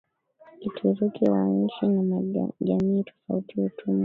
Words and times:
Kituruki 0.59 1.23
wa 1.29 1.45
nchi 1.47 1.87
na 1.87 2.21
jamii 2.61 3.03
tofauti 3.03 3.61
utumwa 3.61 3.99